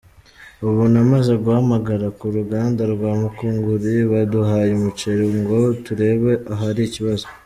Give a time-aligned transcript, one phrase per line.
[0.67, 7.25] Ubu namaze guhamagara ku ruganda rwa Mukunguri baduhaye umuceri ngo turebe ahari ikibazo.